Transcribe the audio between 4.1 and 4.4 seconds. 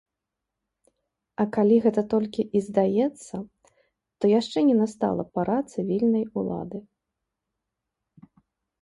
то